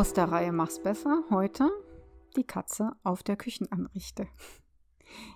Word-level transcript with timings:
Aus 0.00 0.14
der 0.14 0.32
Reihe 0.32 0.50
Mach's 0.50 0.82
besser. 0.82 1.24
Heute 1.28 1.70
die 2.34 2.44
Katze 2.44 2.92
auf 3.02 3.22
der 3.22 3.36
Küchenanrichte. 3.36 4.28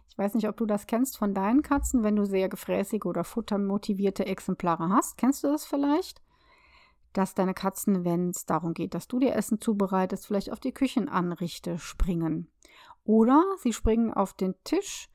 Ich 0.09 0.17
weiß 0.17 0.33
nicht, 0.33 0.49
ob 0.49 0.57
du 0.57 0.65
das 0.65 0.87
kennst 0.87 1.19
von 1.19 1.35
deinen 1.35 1.61
Katzen, 1.61 2.03
wenn 2.03 2.17
du 2.17 2.25
sehr 2.25 2.49
gefräßige 2.49 3.05
oder 3.05 3.25
futtermotivierte 3.25 4.25
Exemplare 4.25 4.89
hast. 4.89 5.19
Kennst 5.19 5.45
du 5.45 5.49
das 5.49 5.67
vielleicht? 5.67 6.23
Dass 7.13 7.35
deine 7.35 7.53
Katzen, 7.53 8.07
wenn 8.07 8.31
es 8.31 8.47
darum 8.47 8.73
geht, 8.73 8.95
dass 8.95 9.07
du 9.07 9.19
dir 9.19 9.35
Essen 9.35 9.61
zubereitest, 9.61 10.27
vielleicht 10.27 10.51
auf 10.51 10.61
die 10.61 10.73
Küchenanrichte 10.73 11.79
springen. 11.79 12.51
Oder 13.05 13.45
sie 13.59 13.75
springen 13.75 14.15
auf 14.15 14.33
den 14.33 14.55
Tisch, 14.65 15.11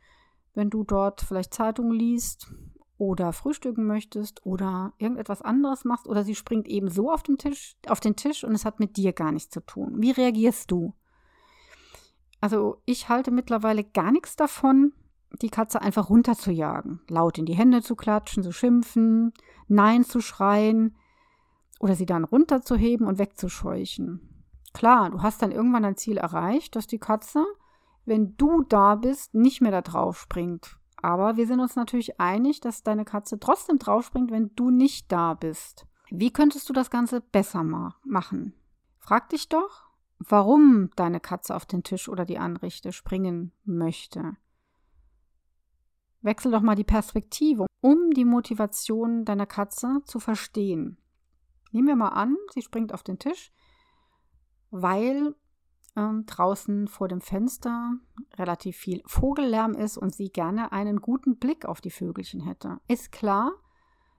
wenn 0.54 0.70
du 0.70 0.84
dort 0.84 1.22
vielleicht 1.22 1.56
Zeitung 1.56 1.92
liest 1.92 2.54
oder 3.00 3.32
frühstücken 3.32 3.88
möchtest 3.88 4.46
oder 4.46 4.94
irgendetwas 4.98 5.42
anderes 5.42 5.86
machst 5.86 6.06
oder 6.06 6.24
sie 6.24 6.36
springt 6.36 6.68
eben 6.68 6.90
so 6.90 7.12
auf 7.12 7.24
den 7.24 7.38
Tisch, 7.38 7.78
auf 7.88 8.02
den 8.02 8.18
Tisch 8.18 8.44
und 8.44 8.54
es 8.54 8.66
hat 8.66 8.80
mit 8.80 8.98
dir 8.98 9.14
gar 9.14 9.32
nichts 9.32 9.50
zu 9.50 9.62
tun. 9.62 9.96
Wie 9.98 10.12
reagierst 10.12 10.70
du? 10.70 10.94
Also 12.42 12.82
ich 12.86 13.08
halte 13.08 13.32
mittlerweile 13.32 13.86
gar 13.86 14.12
nichts 14.12 14.36
davon, 14.36 14.94
die 15.42 15.50
Katze 15.50 15.82
einfach 15.82 16.10
runterzujagen, 16.10 17.00
laut 17.08 17.38
in 17.38 17.46
die 17.46 17.56
Hände 17.56 17.82
zu 17.82 17.96
klatschen, 17.96 18.44
zu 18.44 18.52
schimpfen, 18.52 19.34
Nein 19.70 20.04
zu 20.04 20.20
schreien 20.20 20.98
oder 21.80 21.96
sie 21.96 22.06
dann 22.06 22.26
runterzuheben 22.26 23.08
und 23.08 23.18
wegzuscheuchen. 23.18 24.44
Klar, 24.74 25.10
du 25.10 25.22
hast 25.22 25.42
dann 25.42 25.52
irgendwann 25.52 25.86
ein 25.86 25.96
Ziel 25.96 26.18
erreicht, 26.18 26.76
dass 26.76 26.86
die 26.86 27.00
Katze, 27.00 27.46
wenn 28.06 28.36
du 28.36 28.64
da 28.64 28.96
bist, 28.96 29.34
nicht 29.34 29.62
mehr 29.62 29.72
da 29.72 29.82
drauf 29.82 30.20
springt 30.20 30.79
aber 31.02 31.38
wir 31.38 31.48
sind 31.48 31.60
uns 31.60 31.76
natürlich 31.76 32.20
einig, 32.20 32.62
dass 32.62 32.84
deine 32.84 33.06
Katze 33.06 33.40
trotzdem 33.40 33.80
draufspringt, 33.80 34.32
wenn 34.32 34.56
du 34.56 34.70
nicht 34.70 35.12
da 35.12 35.34
bist. 35.34 35.86
Wie 36.10 36.32
könntest 36.32 36.68
du 36.70 36.74
das 36.74 36.90
Ganze 36.90 37.22
besser 37.22 37.64
ma 37.64 37.96
machen? 38.04 38.54
Frag 38.98 39.30
dich 39.30 39.50
doch, 39.50 39.90
warum 40.20 40.90
deine 40.96 41.20
Katze 41.20 41.56
auf 41.56 41.66
den 41.66 41.84
Tisch 41.84 42.10
oder 42.10 42.26
die 42.26 42.38
Anrichte 42.38 42.92
springen 42.92 43.54
möchte. 43.64 44.36
Wechsel 46.22 46.52
doch 46.52 46.62
mal 46.62 46.76
die 46.76 46.84
Perspektive, 46.84 47.66
um 47.82 48.12
die 48.12 48.26
Motivation 48.26 49.24
deiner 49.24 49.46
Katze 49.46 50.02
zu 50.04 50.20
verstehen. 50.20 50.98
Nehmen 51.72 51.88
wir 51.88 51.96
mal 51.96 52.10
an, 52.10 52.36
sie 52.52 52.62
springt 52.62 52.94
auf 52.94 53.04
den 53.04 53.20
Tisch, 53.20 53.54
weil 54.72 55.36
ähm, 55.96 56.26
draußen 56.26 56.88
vor 56.88 57.08
dem 57.08 57.22
Fenster 57.22 57.94
relativ 58.36 58.78
viel 58.78 59.02
Vogellärm 59.06 59.74
ist 59.74 59.98
und 59.98 60.14
sie 60.14 60.30
gerne 60.30 60.72
einen 60.72 61.02
guten 61.02 61.38
Blick 61.38 61.66
auf 61.66 61.82
die 61.82 61.92
Vögelchen 61.92 62.42
hätte. 62.42 62.80
Ist 62.88 63.12
klar, 63.12 63.52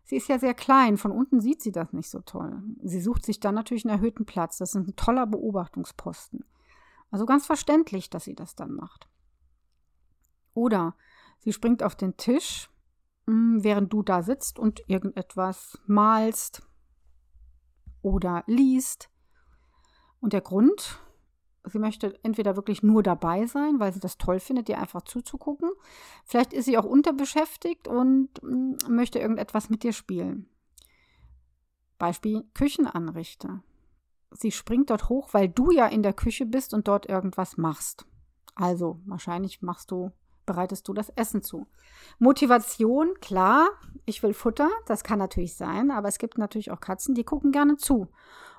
sie 0.05 0.17
ist 0.17 0.29
ja 0.29 0.39
sehr 0.39 0.55
klein, 0.55 0.97
von 0.97 1.13
unten 1.13 1.41
sieht 1.41 1.63
sie 1.63 1.73
das 1.73 1.93
nicht 1.93 2.11
so 2.11 2.21
toll. 2.21 2.63
Sie 2.83 3.01
sucht 3.01 3.25
sich 3.25 3.41
dann 3.41 3.55
natürlich 3.55 3.85
einen 3.85 3.95
erhöhten 3.95 4.27
Platz. 4.27 4.59
Das 4.59 4.71
ist 4.71 4.77
ein 4.77 4.97
toller 4.97 5.27
Beobachtungsposten. 5.27 6.45
Also 7.11 7.27
ganz 7.27 7.47
verständlich, 7.47 8.11
dass 8.11 8.25
sie 8.25 8.35
das 8.35 8.55
dann 8.55 8.73
macht. 8.73 9.09
Oder 10.55 10.95
sie 11.39 11.53
springt 11.53 11.83
auf 11.83 11.97
den 11.97 12.17
Tisch, 12.17 12.71
hm, 13.27 13.63
während 13.63 13.93
du 13.93 14.03
da 14.03 14.23
sitzt 14.23 14.59
und 14.59 14.83
irgendetwas 14.89 15.79
malst 15.87 16.67
oder 18.03 18.45
liest. 18.47 19.11
Und 20.21 20.33
der 20.33 20.41
Grund, 20.41 21.01
Sie 21.65 21.79
möchte 21.79 22.19
entweder 22.23 22.57
wirklich 22.57 22.83
nur 22.83 23.03
dabei 23.03 23.47
sein, 23.47 23.81
weil 23.81 23.93
sie 23.93 24.01
das 24.01 24.17
toll 24.17 24.41
findet, 24.41 24.69
dir 24.69 24.79
einfach 24.79 25.03
zuzugucken. 25.03 25.71
Vielleicht 26.25 26.53
ist 26.53 26.65
sie 26.65 26.79
auch 26.79 26.85
unterbeschäftigt 26.85 27.87
und 27.87 28.31
mm, 28.43 28.77
möchte 28.89 29.19
irgendetwas 29.19 29.69
mit 29.69 29.83
dir 29.83 29.93
spielen. 29.93 30.49
Beispiel 31.99 32.45
Küchenanrichte. 32.55 33.63
Sie 34.33 34.53
springt 34.53 34.91
dort 34.91 35.09
hoch, 35.09 35.29
weil 35.33 35.49
du 35.49 35.71
ja 35.71 35.87
in 35.87 36.03
der 36.03 36.15
Küche 36.15 36.47
bist 36.47 36.73
und 36.73 36.89
dort 36.89 37.07
irgendwas 37.07 37.57
machst. 37.57 38.07
Also, 38.55 39.01
wahrscheinlich 39.05 39.61
machst 39.61 39.91
du, 39.91 40.13
bereitest 40.47 40.89
du 40.89 40.95
das 40.95 41.11
Essen 41.11 41.43
zu. 41.43 41.67
Motivation, 42.19 43.15
klar, 43.21 43.69
ich 44.07 44.23
will 44.23 44.35
Futter, 44.35 44.71
das 44.87 45.05
kann 45.05 45.19
natürlich 45.19 45.57
sein, 45.57 45.91
aber 45.91 46.09
es 46.09 46.19
gibt 46.19 46.39
natürlich 46.39 46.71
auch 46.71 46.81
Katzen, 46.81 47.15
die 47.15 47.25
gucken 47.25 47.53
gerne 47.53 47.77
zu. 47.77 48.09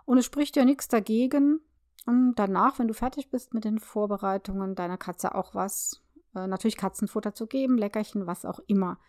Und 0.05 0.17
es 0.17 0.25
spricht 0.25 0.55
ja 0.55 0.65
nichts 0.65 0.87
dagegen, 0.87 1.61
und 2.05 2.35
danach, 2.35 2.79
wenn 2.79 2.87
du 2.87 2.93
fertig 2.93 3.29
bist 3.29 3.53
mit 3.53 3.63
den 3.63 3.79
Vorbereitungen, 3.79 4.75
deiner 4.75 4.97
Katze 4.97 5.35
auch 5.35 5.53
was, 5.53 6.01
äh, 6.35 6.47
natürlich 6.47 6.77
Katzenfutter 6.77 7.33
zu 7.33 7.47
geben, 7.47 7.77
Leckerchen, 7.77 8.27
was 8.27 8.45
auch 8.45 8.59
immer. 8.67 8.99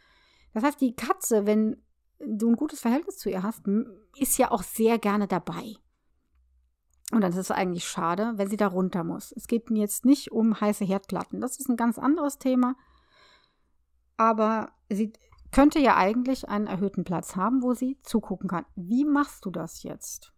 Das 0.53 0.63
heißt, 0.63 0.81
die 0.81 0.95
Katze, 0.95 1.47
wenn 1.47 1.83
du 2.19 2.51
ein 2.51 2.57
gutes 2.57 2.81
Verhältnis 2.81 3.19
zu 3.19 3.31
ihr 3.31 3.43
hast, 3.43 3.63
ist 4.17 4.39
ja 4.39 4.51
auch 4.51 4.63
sehr 4.63 4.99
gerne 4.99 5.27
dabei. 5.27 5.77
Und 7.11 7.21
dann 7.21 7.33
ist 7.33 7.39
es 7.39 7.51
eigentlich 7.51 7.85
schade, 7.87 8.33
wenn 8.37 8.49
sie 8.49 8.57
da 8.57 8.69
runter 8.69 9.05
muss. 9.05 9.33
Es 9.33 9.47
geht 9.47 9.71
mir 9.71 9.81
jetzt 9.81 10.05
nicht 10.05 10.33
um 10.33 10.59
heiße 10.61 10.85
Herdplatten. 10.85 11.41
Das 11.41 11.59
ist 11.59 11.69
ein 11.69 11.77
ganz 11.77 11.99
anderes 11.99 12.39
Thema. 12.39 12.75
Aber 14.17 14.73
sie 14.89 15.13
könnte 15.51 15.79
ja 15.79 15.97
eigentlich 15.97 16.49
einen 16.49 16.67
erhöhten 16.67 17.05
Platz 17.05 17.37
haben, 17.37 17.63
wo 17.63 17.75
sie 17.75 17.99
zugucken 18.03 18.49
kann. 18.49 18.65
Wie 18.77 19.05
machst 19.05 19.45
du 19.45 19.51
das 19.51 19.83
jetzt? 19.83 20.32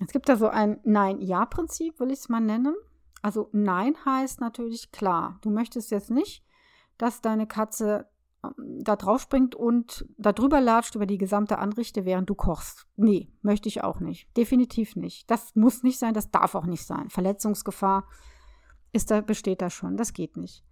Es 0.00 0.12
gibt 0.12 0.28
da 0.28 0.36
so 0.36 0.48
ein 0.48 0.80
Nein-Ja-Prinzip, 0.84 1.98
will 1.98 2.10
ich 2.10 2.20
es 2.20 2.28
mal 2.28 2.40
nennen. 2.40 2.74
Also 3.22 3.48
Nein 3.52 3.96
heißt 4.04 4.40
natürlich 4.40 4.92
klar. 4.92 5.38
Du 5.42 5.50
möchtest 5.50 5.90
jetzt 5.90 6.10
nicht, 6.10 6.44
dass 6.98 7.20
deine 7.20 7.46
Katze 7.46 8.06
ähm, 8.44 8.80
da 8.82 8.96
drauf 8.96 9.22
springt 9.22 9.54
und 9.54 10.06
da 10.16 10.32
drüber 10.32 10.60
latscht 10.60 10.94
über 10.94 11.06
die 11.06 11.18
gesamte 11.18 11.58
Anrichte, 11.58 12.04
während 12.04 12.30
du 12.30 12.34
kochst. 12.34 12.86
Nee, 12.96 13.32
möchte 13.42 13.68
ich 13.68 13.82
auch 13.82 14.00
nicht. 14.00 14.28
Definitiv 14.36 14.94
nicht. 14.94 15.28
Das 15.30 15.54
muss 15.56 15.82
nicht 15.82 15.98
sein, 15.98 16.14
das 16.14 16.30
darf 16.30 16.54
auch 16.54 16.66
nicht 16.66 16.86
sein. 16.86 17.10
Verletzungsgefahr 17.10 18.06
ist 18.92 19.10
da, 19.10 19.20
besteht 19.20 19.62
da 19.62 19.70
schon. 19.70 19.96
Das 19.96 20.12
geht 20.12 20.36
nicht. 20.36 20.64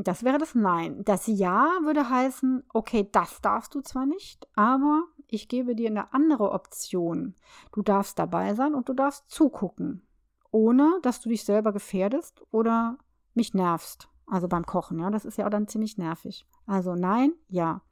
Das 0.00 0.22
wäre 0.22 0.38
das 0.38 0.54
Nein. 0.54 1.04
Das 1.04 1.26
Ja 1.26 1.80
würde 1.82 2.08
heißen, 2.08 2.62
okay, 2.72 3.08
das 3.10 3.40
darfst 3.40 3.74
du 3.74 3.80
zwar 3.80 4.06
nicht, 4.06 4.48
aber 4.54 5.02
ich 5.26 5.48
gebe 5.48 5.74
dir 5.74 5.90
eine 5.90 6.12
andere 6.14 6.52
Option. 6.52 7.34
Du 7.72 7.82
darfst 7.82 8.16
dabei 8.18 8.54
sein 8.54 8.74
und 8.74 8.88
du 8.88 8.94
darfst 8.94 9.28
zugucken, 9.28 10.06
ohne 10.52 11.00
dass 11.02 11.20
du 11.20 11.28
dich 11.28 11.44
selber 11.44 11.72
gefährdest 11.72 12.42
oder 12.52 12.96
mich 13.34 13.54
nervst. 13.54 14.08
Also 14.26 14.46
beim 14.46 14.64
Kochen, 14.64 15.00
ja, 15.00 15.10
das 15.10 15.24
ist 15.24 15.36
ja 15.36 15.46
auch 15.46 15.50
dann 15.50 15.66
ziemlich 15.66 15.98
nervig. 15.98 16.46
Also 16.66 16.94
nein, 16.94 17.32
ja. 17.48 17.82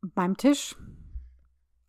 Beim 0.00 0.38
Tisch, 0.38 0.76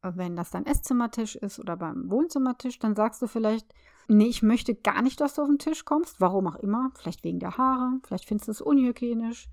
wenn 0.01 0.35
das 0.35 0.51
dein 0.51 0.65
Esszimmertisch 0.65 1.37
ist 1.37 1.59
oder 1.59 1.77
beim 1.77 2.11
Wohnzimmertisch, 2.11 2.79
dann 2.79 2.95
sagst 2.95 3.21
du 3.21 3.27
vielleicht, 3.27 3.73
nee, 4.07 4.27
ich 4.27 4.43
möchte 4.43 4.75
gar 4.75 5.01
nicht, 5.01 5.21
dass 5.21 5.35
du 5.35 5.41
auf 5.41 5.47
den 5.47 5.59
Tisch 5.59 5.85
kommst, 5.85 6.21
warum 6.21 6.47
auch 6.47 6.55
immer, 6.55 6.91
vielleicht 6.95 7.23
wegen 7.23 7.39
der 7.39 7.57
Haare, 7.57 7.99
vielleicht 8.03 8.25
findest 8.25 8.47
du 8.47 8.51
es 8.51 8.61
unhygienisch, 8.61 9.49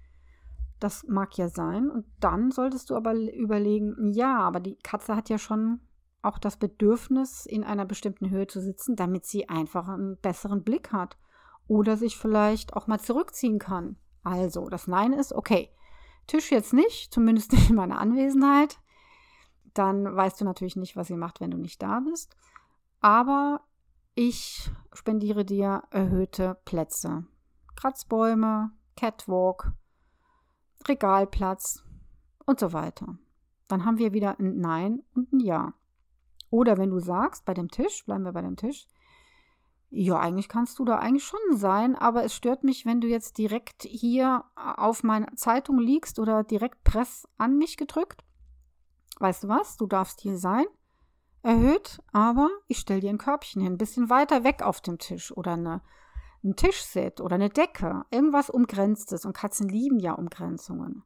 das 0.79 1.05
mag 1.07 1.37
ja 1.37 1.49
sein. 1.49 1.91
Und 1.91 2.07
dann 2.21 2.51
solltest 2.51 2.91
du 2.91 2.97
aber 2.97 3.15
überlegen, 3.15 4.13
ja, 4.13 4.39
aber 4.39 4.61
die 4.61 4.77
Katze 4.77 5.15
hat 5.15 5.29
ja 5.29 5.39
schon 5.39 5.81
auch 6.23 6.39
das 6.39 6.57
Bedürfnis, 6.57 7.47
in 7.47 7.65
einer 7.65 7.85
bestimmten 7.85 8.31
Höhe 8.31 8.47
zu 8.47 8.61
sitzen, 8.61 8.97
damit 8.97 9.25
sie 9.25 9.49
einfach 9.49 9.89
einen 9.89 10.17
besseren 10.19 10.63
Blick 10.65 10.93
hat 10.93 11.17
oder 11.67 11.97
sich 11.97 12.17
vielleicht 12.17 12.75
auch 12.75 12.87
mal 12.87 13.01
zurückziehen 13.01 13.59
kann. 13.59 13.97
Also, 14.23 14.69
das 14.69 14.87
Nein 14.87 15.13
ist, 15.13 15.33
okay, 15.33 15.71
Tisch 16.27 16.51
jetzt 16.51 16.73
nicht, 16.73 17.13
zumindest 17.13 17.53
nicht 17.53 17.71
in 17.71 17.77
meiner 17.77 17.99
Anwesenheit. 17.99 18.79
Dann 19.75 20.05
weißt 20.15 20.41
du 20.41 20.45
natürlich 20.45 20.77
nicht, 20.77 20.97
was 20.97 21.09
sie 21.09 21.17
macht, 21.17 21.41
wenn 21.41 21.51
du 21.51 21.59
nicht 21.59 21.81
da 21.83 22.01
bist. 22.01 22.37
Aber 23.01 23.63
ich 24.21 24.71
spendiere 24.93 25.47
dir 25.47 25.85
erhöhte 25.91 26.59
Plätze. 26.67 27.25
Kratzbäume, 27.75 28.71
Catwalk, 28.95 29.73
Regalplatz 30.87 31.83
und 32.45 32.61
so 32.61 32.75
weiter. 32.75 33.17
Dann 33.67 33.87
haben 33.87 33.97
wir 33.97 34.13
wieder 34.13 34.39
ein 34.39 34.59
Nein 34.59 35.03
und 35.15 35.33
ein 35.33 35.41
Ja. 35.41 35.73
Oder 36.51 36.77
wenn 36.77 36.91
du 36.91 36.99
sagst, 36.99 37.47
bei 37.47 37.55
dem 37.55 37.71
Tisch, 37.71 38.05
bleiben 38.05 38.25
wir 38.25 38.33
bei 38.33 38.43
dem 38.43 38.57
Tisch, 38.57 38.87
ja, 39.89 40.19
eigentlich 40.21 40.51
kannst 40.51 40.79
du 40.79 40.85
da 40.85 40.99
eigentlich 40.99 41.25
schon 41.25 41.57
sein, 41.57 41.97
aber 41.97 42.23
es 42.23 42.35
stört 42.35 42.63
mich, 42.63 42.85
wenn 42.85 43.01
du 43.01 43.09
jetzt 43.09 43.39
direkt 43.39 43.85
hier 43.85 44.45
auf 44.55 45.03
meiner 45.03 45.35
Zeitung 45.37 45.79
liegst 45.79 46.19
oder 46.19 46.45
direkt 46.45 46.85
Press 46.85 47.27
an 47.39 47.57
mich 47.57 47.79
gedrückt. 47.79 48.23
Weißt 49.19 49.45
du 49.45 49.49
was? 49.49 49.79
Du 49.79 49.87
darfst 49.87 50.21
hier 50.21 50.37
sein. 50.37 50.67
Erhöht, 51.43 52.01
aber 52.13 52.51
ich 52.69 52.79
stelle 52.79 53.01
dir 53.01 53.11
ein 53.11 53.19
Körbchen 53.19 53.63
hin, 53.63 53.75
ein 53.75 53.79
bisschen 53.79 54.11
weiter 54.11 54.45
weg 54.45 54.63
auf 54.63 54.81
dem 54.81 54.99
Tisch 54.99 55.35
oder 55.37 55.53
eine 55.53 55.83
ein 56.43 56.57
Tischset 56.57 57.21
oder 57.21 57.35
eine 57.35 57.51
Decke, 57.51 58.05
irgendwas 58.11 58.51
Umgrenztes. 58.51 59.25
Und 59.25 59.37
Katzen 59.37 59.69
lieben 59.69 59.99
ja 59.99 60.13
Umgrenzungen. 60.15 61.03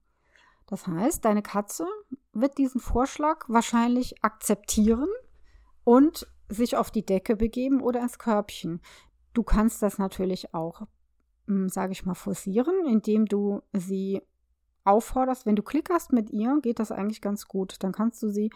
Das 0.66 0.86
heißt, 0.86 1.24
deine 1.24 1.42
Katze 1.42 1.86
wird 2.32 2.58
diesen 2.58 2.80
Vorschlag 2.80 3.44
wahrscheinlich 3.48 4.22
akzeptieren 4.24 5.08
und 5.82 6.26
sich 6.48 6.76
auf 6.76 6.90
die 6.90 7.04
Decke 7.04 7.36
begeben 7.36 7.82
oder 7.82 8.00
ins 8.00 8.18
Körbchen. 8.18 8.80
Du 9.34 9.42
kannst 9.42 9.82
das 9.82 9.98
natürlich 9.98 10.54
auch, 10.54 10.82
hm, 11.46 11.68
sage 11.68 11.92
ich 11.92 12.06
mal, 12.06 12.14
forcieren, 12.14 12.86
indem 12.86 13.26
du 13.26 13.62
sie 13.72 14.22
aufforderst. 14.84 15.46
Wenn 15.46 15.56
du 15.56 15.62
klickerst 15.62 16.12
mit 16.12 16.30
ihr, 16.30 16.58
geht 16.62 16.78
das 16.78 16.92
eigentlich 16.92 17.20
ganz 17.20 17.48
gut. 17.48 17.76
Dann 17.80 17.92
kannst 17.92 18.22
du 18.22 18.30
sie 18.30 18.50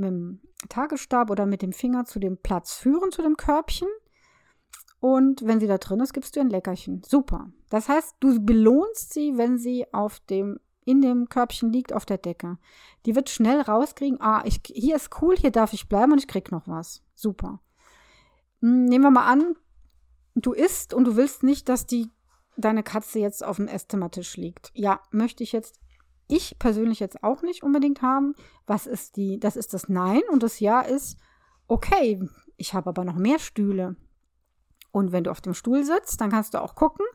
mit 0.00 0.10
dem 0.10 0.40
Tagesstab 0.68 1.30
oder 1.30 1.46
mit 1.46 1.62
dem 1.62 1.72
Finger 1.72 2.04
zu 2.04 2.18
dem 2.18 2.38
Platz 2.38 2.74
führen, 2.74 3.12
zu 3.12 3.22
dem 3.22 3.36
Körbchen. 3.36 3.88
Und 4.98 5.46
wenn 5.46 5.60
sie 5.60 5.66
da 5.66 5.78
drin 5.78 6.00
ist, 6.00 6.12
gibst 6.12 6.36
du 6.36 6.40
ein 6.40 6.50
Leckerchen. 6.50 7.02
Super. 7.06 7.50
Das 7.70 7.88
heißt, 7.88 8.16
du 8.20 8.40
belohnst 8.40 9.14
sie, 9.14 9.38
wenn 9.38 9.56
sie 9.56 9.86
auf 9.92 10.20
dem, 10.20 10.60
in 10.84 11.00
dem 11.00 11.28
Körbchen 11.28 11.72
liegt 11.72 11.92
auf 11.92 12.04
der 12.04 12.18
Decke. 12.18 12.58
Die 13.06 13.14
wird 13.14 13.30
schnell 13.30 13.60
rauskriegen, 13.60 14.20
ah, 14.20 14.42
ich, 14.44 14.60
hier 14.66 14.96
ist 14.96 15.22
cool, 15.22 15.36
hier 15.36 15.50
darf 15.50 15.72
ich 15.72 15.88
bleiben 15.88 16.12
und 16.12 16.18
ich 16.18 16.28
krieg 16.28 16.52
noch 16.52 16.68
was. 16.68 17.02
Super. 17.14 17.60
Hm, 18.60 18.84
nehmen 18.84 19.04
wir 19.04 19.10
mal 19.10 19.26
an, 19.26 19.54
du 20.34 20.52
isst 20.52 20.92
und 20.92 21.04
du 21.04 21.16
willst 21.16 21.42
nicht, 21.42 21.68
dass 21.68 21.86
die 21.86 22.08
deine 22.56 22.82
Katze 22.82 23.18
jetzt 23.18 23.44
auf 23.44 23.56
dem 23.56 23.68
Esszimmertisch 23.68 24.36
liegt. 24.36 24.70
Ja, 24.74 25.00
möchte 25.10 25.42
ich 25.42 25.52
jetzt, 25.52 25.80
ich 26.30 26.58
persönlich 26.58 27.00
jetzt 27.00 27.22
auch 27.22 27.42
nicht 27.42 27.62
unbedingt 27.62 28.02
haben. 28.02 28.34
Was 28.66 28.86
ist 28.86 29.16
die, 29.16 29.38
das 29.38 29.56
ist 29.56 29.74
das 29.74 29.88
Nein 29.88 30.22
und 30.30 30.42
das 30.42 30.60
Ja 30.60 30.80
ist, 30.80 31.18
okay, 31.66 32.20
ich 32.56 32.74
habe 32.74 32.90
aber 32.90 33.04
noch 33.04 33.16
mehr 33.16 33.38
Stühle. 33.38 33.96
Und 34.92 35.12
wenn 35.12 35.24
du 35.24 35.30
auf 35.30 35.40
dem 35.40 35.54
Stuhl 35.54 35.84
sitzt, 35.84 36.20
dann 36.20 36.30
kannst 36.30 36.54
du 36.54 36.60
auch 36.60 36.74
gucken 36.74 37.06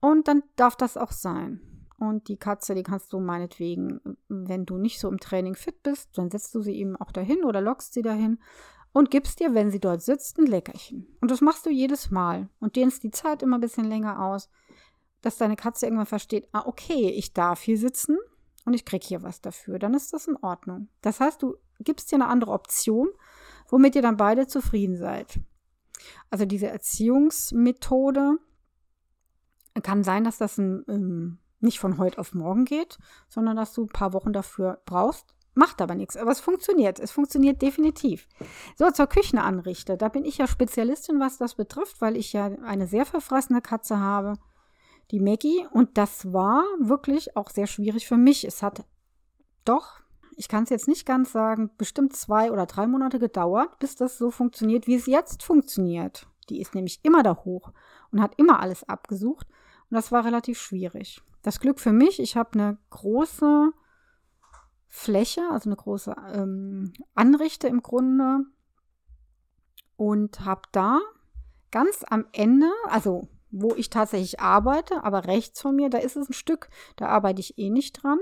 und 0.00 0.28
dann 0.28 0.42
darf 0.56 0.76
das 0.76 0.96
auch 0.96 1.12
sein. 1.12 1.60
Und 1.98 2.28
die 2.28 2.36
Katze, 2.36 2.74
die 2.74 2.82
kannst 2.82 3.12
du 3.12 3.20
meinetwegen, 3.20 4.00
wenn 4.28 4.66
du 4.66 4.76
nicht 4.76 5.00
so 5.00 5.08
im 5.08 5.18
Training 5.18 5.54
fit 5.54 5.82
bist, 5.82 6.18
dann 6.18 6.30
setzt 6.30 6.54
du 6.54 6.60
sie 6.60 6.76
eben 6.76 6.96
auch 6.96 7.10
dahin 7.10 7.44
oder 7.44 7.62
lockst 7.62 7.94
sie 7.94 8.02
dahin 8.02 8.38
und 8.92 9.10
gibst 9.10 9.40
dir, 9.40 9.54
wenn 9.54 9.70
sie 9.70 9.80
dort 9.80 10.02
sitzt, 10.02 10.38
ein 10.38 10.46
Leckerchen. 10.46 11.06
Und 11.20 11.30
das 11.30 11.40
machst 11.40 11.64
du 11.64 11.70
jedes 11.70 12.10
Mal 12.10 12.50
und 12.60 12.76
dehnst 12.76 13.02
die 13.02 13.10
Zeit 13.10 13.42
immer 13.42 13.56
ein 13.58 13.62
bisschen 13.62 13.86
länger 13.86 14.22
aus, 14.22 14.50
dass 15.26 15.36
deine 15.36 15.56
Katze 15.56 15.86
irgendwann 15.86 16.06
versteht, 16.06 16.48
ah, 16.52 16.62
okay, 16.66 17.10
ich 17.10 17.32
darf 17.32 17.60
hier 17.60 17.78
sitzen 17.78 18.16
und 18.64 18.74
ich 18.74 18.84
kriege 18.84 19.06
hier 19.06 19.22
was 19.22 19.40
dafür. 19.40 19.78
Dann 19.78 19.94
ist 19.94 20.12
das 20.12 20.26
in 20.26 20.36
Ordnung. 20.36 20.88
Das 21.02 21.20
heißt, 21.20 21.42
du 21.42 21.56
gibst 21.80 22.10
dir 22.10 22.16
eine 22.16 22.28
andere 22.28 22.52
Option, 22.52 23.08
womit 23.68 23.94
ihr 23.96 24.02
dann 24.02 24.16
beide 24.16 24.46
zufrieden 24.46 24.96
seid. 24.96 25.40
Also 26.30 26.44
diese 26.44 26.68
Erziehungsmethode 26.68 28.38
kann 29.82 30.04
sein, 30.04 30.24
dass 30.24 30.38
das 30.38 30.58
ein, 30.58 30.84
ähm, 30.88 31.38
nicht 31.60 31.78
von 31.78 31.98
heute 31.98 32.18
auf 32.18 32.32
morgen 32.34 32.64
geht, 32.64 32.98
sondern 33.28 33.56
dass 33.56 33.72
du 33.74 33.84
ein 33.84 33.88
paar 33.88 34.12
Wochen 34.12 34.32
dafür 34.32 34.80
brauchst, 34.86 35.36
Macht 35.58 35.80
aber 35.80 35.94
nichts. 35.94 36.18
Aber 36.18 36.32
es 36.32 36.40
funktioniert. 36.40 37.00
Es 37.00 37.12
funktioniert 37.12 37.62
definitiv. 37.62 38.28
So, 38.76 38.90
zur 38.90 39.06
Küchenanrichte. 39.06 39.96
Da 39.96 40.10
bin 40.10 40.26
ich 40.26 40.36
ja 40.36 40.46
Spezialistin, 40.46 41.18
was 41.18 41.38
das 41.38 41.54
betrifft, 41.54 42.02
weil 42.02 42.18
ich 42.18 42.34
ja 42.34 42.50
eine 42.62 42.86
sehr 42.86 43.06
verfressene 43.06 43.62
Katze 43.62 43.98
habe, 43.98 44.34
die 45.10 45.20
Maggie. 45.20 45.66
Und 45.70 45.98
das 45.98 46.32
war 46.32 46.64
wirklich 46.78 47.36
auch 47.36 47.50
sehr 47.50 47.66
schwierig 47.66 48.06
für 48.06 48.16
mich. 48.16 48.44
Es 48.44 48.62
hat 48.62 48.84
doch, 49.64 50.00
ich 50.36 50.48
kann 50.48 50.64
es 50.64 50.70
jetzt 50.70 50.88
nicht 50.88 51.06
ganz 51.06 51.32
sagen, 51.32 51.70
bestimmt 51.78 52.14
zwei 52.14 52.50
oder 52.52 52.66
drei 52.66 52.86
Monate 52.86 53.18
gedauert, 53.18 53.78
bis 53.78 53.96
das 53.96 54.18
so 54.18 54.30
funktioniert, 54.30 54.86
wie 54.86 54.94
es 54.94 55.06
jetzt 55.06 55.42
funktioniert. 55.42 56.26
Die 56.48 56.60
ist 56.60 56.74
nämlich 56.74 57.00
immer 57.02 57.22
da 57.22 57.36
hoch 57.44 57.72
und 58.12 58.20
hat 58.20 58.34
immer 58.36 58.60
alles 58.60 58.88
abgesucht. 58.88 59.46
Und 59.90 59.94
das 59.94 60.12
war 60.12 60.24
relativ 60.24 60.58
schwierig. 60.60 61.22
Das 61.42 61.60
Glück 61.60 61.78
für 61.78 61.92
mich, 61.92 62.20
ich 62.20 62.36
habe 62.36 62.54
eine 62.54 62.78
große 62.90 63.70
Fläche, 64.88 65.42
also 65.50 65.68
eine 65.68 65.76
große 65.76 66.14
ähm, 66.32 66.92
Anrichte 67.14 67.68
im 67.68 67.82
Grunde. 67.82 68.44
Und 69.96 70.40
habe 70.40 70.62
da 70.72 71.00
ganz 71.70 72.04
am 72.08 72.26
Ende, 72.32 72.70
also 72.88 73.28
wo 73.50 73.74
ich 73.74 73.90
tatsächlich 73.90 74.40
arbeite, 74.40 75.04
aber 75.04 75.26
rechts 75.26 75.60
von 75.60 75.76
mir, 75.76 75.90
da 75.90 75.98
ist 75.98 76.16
es 76.16 76.28
ein 76.28 76.34
Stück, 76.34 76.68
da 76.96 77.06
arbeite 77.08 77.40
ich 77.40 77.58
eh 77.58 77.70
nicht 77.70 78.02
dran. 78.02 78.18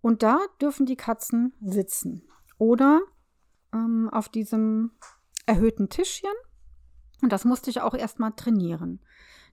Und 0.00 0.22
da 0.22 0.40
dürfen 0.60 0.84
die 0.84 0.96
Katzen 0.96 1.54
sitzen. 1.60 2.28
Oder 2.58 3.00
ähm, 3.72 4.10
auf 4.12 4.28
diesem 4.28 4.92
erhöhten 5.46 5.88
Tischchen. 5.88 6.32
Und 7.22 7.32
das 7.32 7.44
musste 7.44 7.70
ich 7.70 7.80
auch 7.80 7.94
erstmal 7.94 8.32
trainieren. 8.32 9.00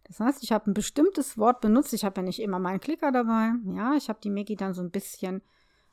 Das 0.04 0.20
heißt, 0.20 0.44
ich 0.44 0.52
habe 0.52 0.72
ein 0.72 0.74
bestimmtes 0.74 1.38
Wort 1.38 1.62
benutzt. 1.62 1.94
Ich 1.94 2.04
habe 2.04 2.22
ja 2.22 2.26
nicht 2.26 2.42
immer 2.42 2.58
meinen 2.58 2.80
Klicker 2.80 3.12
dabei. 3.12 3.52
Ja, 3.76 3.94
ich 3.94 4.10
habe 4.10 4.20
die 4.24 4.32
Maggie 4.32 4.56
dann 4.56 4.74
so 4.74 4.82
ein 4.82 4.90
bisschen 4.90 5.44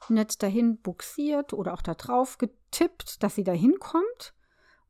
nett 0.09 0.43
dahin 0.43 0.79
buxiert 0.81 1.53
oder 1.53 1.75
auch 1.75 1.83
da 1.83 1.95
drauf 1.95 2.39
getippt, 2.39 3.23
dass 3.23 3.35
sie 3.35 3.45
da 3.45 3.53
hinkommt 3.53 4.35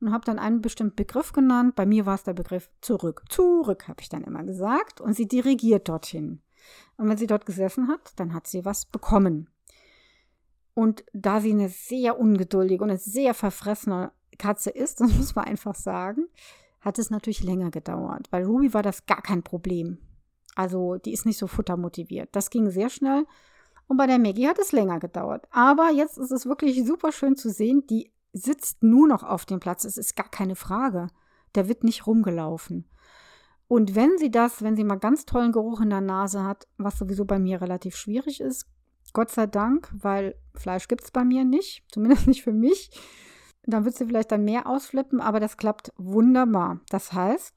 und 0.00 0.12
habe 0.12 0.24
dann 0.24 0.38
einen 0.38 0.60
bestimmten 0.60 0.96
Begriff 0.96 1.32
genannt. 1.32 1.74
Bei 1.74 1.86
mir 1.86 2.06
war 2.06 2.14
es 2.14 2.24
der 2.24 2.34
Begriff 2.34 2.68
zurück. 2.80 3.24
Zurück, 3.28 3.88
habe 3.88 4.00
ich 4.00 4.08
dann 4.08 4.24
immer 4.24 4.44
gesagt. 4.44 5.00
Und 5.00 5.14
sie 5.14 5.26
dirigiert 5.26 5.88
dorthin. 5.88 6.42
Und 6.96 7.08
wenn 7.08 7.16
sie 7.16 7.26
dort 7.26 7.46
gesessen 7.46 7.88
hat, 7.88 8.12
dann 8.16 8.34
hat 8.34 8.46
sie 8.46 8.64
was 8.64 8.84
bekommen. 8.84 9.48
Und 10.74 11.04
da 11.14 11.40
sie 11.40 11.52
eine 11.52 11.70
sehr 11.70 12.18
ungeduldige 12.18 12.84
und 12.84 12.90
eine 12.90 12.98
sehr 12.98 13.32
verfressene 13.32 14.12
Katze 14.38 14.70
ist, 14.70 15.00
das 15.00 15.12
muss 15.14 15.34
man 15.34 15.46
einfach 15.46 15.74
sagen, 15.74 16.26
hat 16.80 16.98
es 16.98 17.10
natürlich 17.10 17.42
länger 17.42 17.70
gedauert. 17.70 18.30
Bei 18.30 18.44
Ruby 18.44 18.74
war 18.74 18.82
das 18.82 19.06
gar 19.06 19.22
kein 19.22 19.42
Problem. 19.42 19.98
Also 20.54 20.96
die 20.96 21.12
ist 21.12 21.26
nicht 21.26 21.38
so 21.38 21.46
futtermotiviert. 21.46 22.30
Das 22.32 22.50
ging 22.50 22.70
sehr 22.70 22.88
schnell. 22.88 23.26
Und 23.88 23.98
bei 23.98 24.06
der 24.06 24.18
Maggie 24.18 24.48
hat 24.48 24.58
es 24.58 24.72
länger 24.72 24.98
gedauert. 24.98 25.46
Aber 25.50 25.90
jetzt 25.90 26.18
ist 26.18 26.32
es 26.32 26.46
wirklich 26.46 26.84
super 26.84 27.12
schön 27.12 27.36
zu 27.36 27.50
sehen, 27.50 27.86
die 27.86 28.10
sitzt 28.36 28.82
nur 28.82 29.08
noch 29.08 29.22
auf 29.22 29.46
dem 29.46 29.60
Platz. 29.60 29.84
Es 29.84 29.96
ist 29.96 30.16
gar 30.16 30.28
keine 30.28 30.56
Frage. 30.56 31.08
Der 31.54 31.68
wird 31.68 31.84
nicht 31.84 32.06
rumgelaufen. 32.06 32.88
Und 33.68 33.94
wenn 33.94 34.16
sie 34.18 34.30
das, 34.30 34.62
wenn 34.62 34.76
sie 34.76 34.84
mal 34.84 34.98
ganz 34.98 35.24
tollen 35.24 35.52
Geruch 35.52 35.80
in 35.80 35.90
der 35.90 36.00
Nase 36.00 36.44
hat, 36.44 36.68
was 36.76 36.98
sowieso 36.98 37.24
bei 37.24 37.38
mir 37.38 37.60
relativ 37.60 37.96
schwierig 37.96 38.40
ist, 38.40 38.66
Gott 39.12 39.30
sei 39.30 39.46
Dank, 39.46 39.90
weil 39.92 40.36
Fleisch 40.54 40.88
gibt 40.88 41.04
es 41.04 41.10
bei 41.10 41.24
mir 41.24 41.44
nicht, 41.44 41.84
zumindest 41.90 42.26
nicht 42.26 42.42
für 42.42 42.52
mich, 42.52 42.90
dann 43.64 43.84
wird 43.84 43.96
sie 43.96 44.06
vielleicht 44.06 44.30
dann 44.30 44.44
mehr 44.44 44.68
ausflippen, 44.68 45.20
aber 45.20 45.40
das 45.40 45.56
klappt 45.56 45.92
wunderbar. 45.96 46.80
Das 46.90 47.12
heißt, 47.12 47.52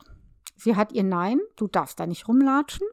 sie 0.55 0.75
hat 0.75 0.93
ihr 0.93 1.03
Nein, 1.03 1.39
du 1.55 1.67
darfst 1.67 1.99
da 1.99 2.07
nicht 2.07 2.27
rumlatschen. 2.27 2.87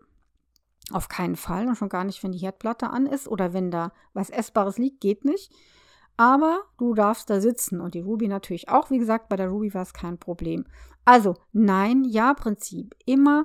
Auf 0.93 1.09
keinen 1.09 1.37
Fall 1.37 1.67
und 1.67 1.77
schon 1.77 1.89
gar 1.89 2.05
nicht, 2.05 2.23
wenn 2.23 2.33
die 2.33 2.39
Herdplatte 2.39 2.91
an 2.91 3.07
ist 3.07 3.27
oder 3.27 3.53
wenn 3.55 3.71
da 3.71 3.93
was 4.13 4.31
Essbares 4.31 4.77
liegt, 4.77 5.01
geht 5.01 5.25
nicht. 5.25 5.51
Aber 6.17 6.63
du 6.79 6.95
darfst 6.95 7.29
da 7.29 7.41
sitzen 7.41 7.81
und 7.81 7.95
die 7.95 8.01
Ruby 8.01 8.29
natürlich 8.29 8.69
auch. 8.69 8.91
Wie 8.91 8.99
gesagt, 8.99 9.29
bei 9.29 9.37
der 9.37 9.49
Ruby 9.49 9.75
war 9.75 9.83
es 9.83 9.93
kein 9.93 10.19
Problem. 10.19 10.65
Also 11.05 11.35
Nein-Ja-Prinzip. 11.53 12.95
Immer 13.05 13.45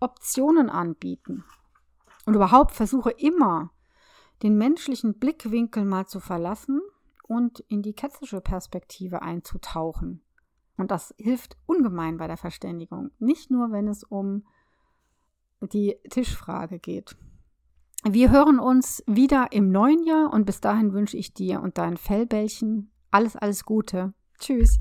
Optionen 0.00 0.68
anbieten. 0.68 1.44
Und 2.26 2.34
überhaupt 2.34 2.72
versuche 2.72 3.10
immer, 3.10 3.70
den 4.42 4.56
menschlichen 4.56 5.18
Blickwinkel 5.18 5.84
mal 5.84 6.06
zu 6.06 6.18
verlassen 6.18 6.80
und 7.22 7.60
in 7.68 7.82
die 7.82 7.94
kätzische 7.94 8.40
Perspektive 8.40 9.22
einzutauchen. 9.22 10.22
Und 10.76 10.90
das 10.90 11.14
hilft 11.18 11.56
ungemein 11.66 12.16
bei 12.16 12.26
der 12.26 12.36
Verständigung. 12.36 13.12
Nicht 13.18 13.50
nur, 13.50 13.70
wenn 13.70 13.86
es 13.86 14.02
um 14.02 14.44
die 15.60 15.96
Tischfrage 16.10 16.80
geht. 16.80 17.16
Wir 18.04 18.32
hören 18.32 18.58
uns 18.58 19.04
wieder 19.06 19.52
im 19.52 19.70
neuen 19.70 20.02
Jahr 20.04 20.32
und 20.32 20.44
bis 20.44 20.60
dahin 20.60 20.92
wünsche 20.92 21.16
ich 21.16 21.34
dir 21.34 21.62
und 21.62 21.78
deinen 21.78 21.96
Fellbällchen 21.96 22.90
alles, 23.12 23.36
alles 23.36 23.64
Gute. 23.64 24.12
Tschüss. 24.40 24.78